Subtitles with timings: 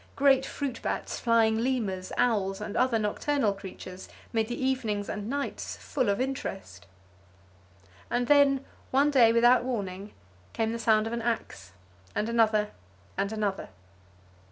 [0.15, 5.77] Great fruit bats, flying lemurs, owls and other nocturnal creatures made the evenings and nights
[5.77, 6.87] full of interest.
[8.09, 10.15] And then, one day without warning
[10.53, 11.73] came the sound of an ax,
[12.15, 12.71] and another
[13.15, 13.69] and another.